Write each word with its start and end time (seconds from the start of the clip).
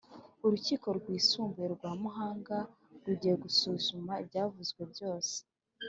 Urukiko 0.45 0.87
rwisumbuye 0.97 1.67
rwa 1.75 1.91
Muhanga 2.01 2.57
rugiye 3.05 3.35
gusuzuma 3.43 4.13
ibyavuzwe 4.23 4.81
byose 4.91 5.35